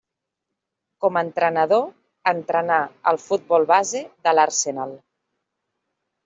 Com 1.03 1.19
entrenador 1.19 1.83
entrenà 2.31 2.79
al 3.13 3.21
futbol 3.27 3.69
base 3.73 4.03
de 4.29 4.35
l'Arsenal. 4.39 4.97